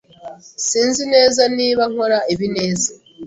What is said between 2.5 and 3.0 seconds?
neza.